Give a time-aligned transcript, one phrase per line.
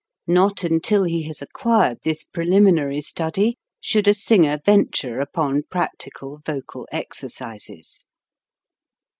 [0.25, 6.87] Not until he has acquired this preliminary study should a singer venture upon practical vocal
[6.91, 8.07] exercises.